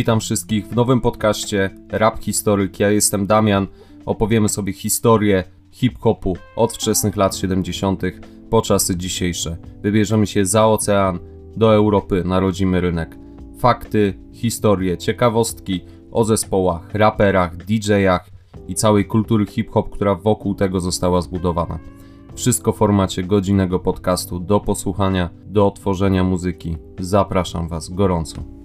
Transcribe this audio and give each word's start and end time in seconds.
Witam 0.00 0.20
wszystkich 0.20 0.66
w 0.66 0.76
nowym 0.76 1.00
podcaście 1.00 1.70
Rap 1.88 2.20
Historyk. 2.20 2.80
Ja 2.80 2.90
jestem 2.90 3.26
Damian. 3.26 3.66
Opowiemy 4.06 4.48
sobie 4.48 4.72
historię 4.72 5.44
hip-hopu 5.70 6.36
od 6.56 6.72
wczesnych 6.72 7.16
lat 7.16 7.36
70. 7.36 8.02
po 8.50 8.62
czasy 8.62 8.96
dzisiejsze. 8.96 9.56
Wybierzemy 9.82 10.26
się 10.26 10.46
za 10.46 10.66
ocean 10.66 11.18
do 11.56 11.74
Europy 11.74 12.22
na 12.24 12.40
rodzimy 12.40 12.80
rynek. 12.80 13.18
Fakty, 13.58 14.14
historie, 14.32 14.98
ciekawostki 14.98 15.80
o 16.12 16.24
zespołach, 16.24 16.94
raperach, 16.94 17.56
DJ-ach 17.56 18.30
i 18.68 18.74
całej 18.74 19.04
kultury 19.04 19.46
hip-hop, 19.46 19.90
która 19.90 20.14
wokół 20.14 20.54
tego 20.54 20.80
została 20.80 21.20
zbudowana. 21.20 21.78
Wszystko 22.34 22.72
w 22.72 22.76
formacie 22.76 23.22
godzinnego 23.22 23.78
podcastu 23.78 24.40
do 24.40 24.60
posłuchania, 24.60 25.30
do 25.46 25.66
otworzenia 25.66 26.24
muzyki. 26.24 26.76
Zapraszam 26.98 27.68
Was 27.68 27.88
gorąco. 27.88 28.59